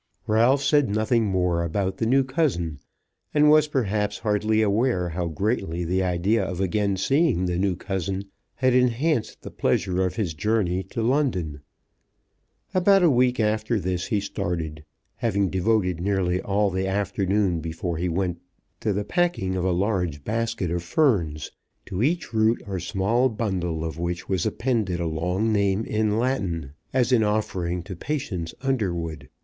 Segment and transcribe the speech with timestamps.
[0.25, 2.79] Ralph said nothing more about the new cousin;
[3.35, 8.23] and was perhaps hardly aware how greatly the idea of again seeing the new cousin
[8.55, 11.61] had enhanced the pleasure of his journey to London.
[12.73, 14.83] About a week after this he started,
[15.17, 18.41] having devoted nearly all the afternoon before he went
[18.79, 21.51] to the packing of a large basket of ferns,
[21.85, 26.73] to each root or small bundle of which was appended a long name in Latin,
[26.91, 29.29] as an offering to Patience Underwood.